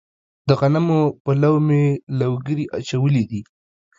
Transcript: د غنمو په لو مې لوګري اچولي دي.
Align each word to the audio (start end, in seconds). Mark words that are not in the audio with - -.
د 0.47 0.49
غنمو 0.59 1.01
په 1.23 1.31
لو 1.41 1.53
مې 1.67 1.83
لوګري 2.19 2.65
اچولي 2.77 3.23
دي. 3.31 3.41